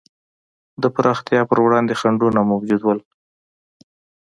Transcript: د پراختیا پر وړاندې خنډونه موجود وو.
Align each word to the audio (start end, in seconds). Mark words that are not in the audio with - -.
د 0.81 0.83
پراختیا 0.95 1.41
پر 1.49 1.57
وړاندې 1.65 1.97
خنډونه 1.99 2.39
موجود 2.51 2.81
وو. 2.83 2.93